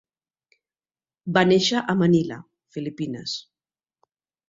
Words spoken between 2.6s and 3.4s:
Filipines.